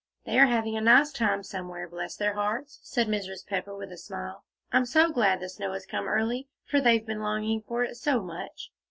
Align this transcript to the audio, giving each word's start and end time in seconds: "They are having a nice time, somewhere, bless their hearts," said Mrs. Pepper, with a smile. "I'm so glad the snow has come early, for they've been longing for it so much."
"They 0.25 0.39
are 0.39 0.47
having 0.47 0.75
a 0.75 0.81
nice 0.81 1.11
time, 1.11 1.43
somewhere, 1.43 1.87
bless 1.87 2.15
their 2.15 2.33
hearts," 2.33 2.79
said 2.81 3.05
Mrs. 3.05 3.45
Pepper, 3.45 3.75
with 3.77 3.91
a 3.91 3.97
smile. 3.97 4.43
"I'm 4.71 4.87
so 4.87 5.11
glad 5.11 5.39
the 5.39 5.47
snow 5.49 5.73
has 5.73 5.85
come 5.85 6.07
early, 6.07 6.49
for 6.65 6.81
they've 6.81 7.05
been 7.05 7.21
longing 7.21 7.61
for 7.61 7.83
it 7.83 7.95
so 7.95 8.19
much." 8.23 8.71